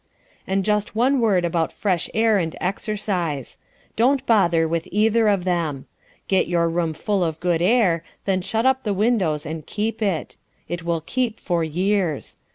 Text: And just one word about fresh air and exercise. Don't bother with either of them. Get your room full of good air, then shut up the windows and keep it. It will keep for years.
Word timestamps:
And 0.47 0.65
just 0.65 0.95
one 0.95 1.19
word 1.19 1.45
about 1.45 1.71
fresh 1.71 2.09
air 2.15 2.39
and 2.39 2.55
exercise. 2.59 3.59
Don't 3.95 4.25
bother 4.25 4.67
with 4.67 4.87
either 4.91 5.27
of 5.27 5.43
them. 5.43 5.85
Get 6.27 6.47
your 6.47 6.67
room 6.69 6.95
full 6.95 7.23
of 7.23 7.39
good 7.39 7.61
air, 7.61 8.03
then 8.25 8.41
shut 8.41 8.65
up 8.65 8.81
the 8.81 8.95
windows 8.95 9.45
and 9.45 9.63
keep 9.63 10.01
it. 10.01 10.37
It 10.67 10.81
will 10.81 11.01
keep 11.01 11.39
for 11.39 11.63
years. 11.63 12.35